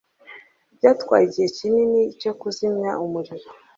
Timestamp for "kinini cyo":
1.57-2.31